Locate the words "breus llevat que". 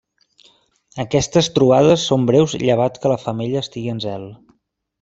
2.31-3.13